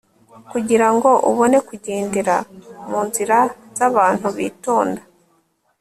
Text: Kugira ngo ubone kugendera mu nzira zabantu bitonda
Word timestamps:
Kugira 0.51 0.87
ngo 0.93 1.09
ubone 1.29 1.57
kugendera 1.67 2.35
mu 2.89 2.99
nzira 3.07 3.37
zabantu 3.77 4.27
bitonda 4.37 5.01